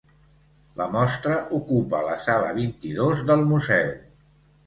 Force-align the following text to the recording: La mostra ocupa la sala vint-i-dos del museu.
La 0.79 0.85
mostra 0.93 1.35
ocupa 1.57 2.01
la 2.07 2.15
sala 2.25 2.49
vint-i-dos 2.57 3.23
del 3.27 3.47
museu. 3.53 3.93